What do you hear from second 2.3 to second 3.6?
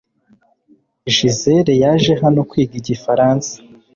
kwiga igifaransa.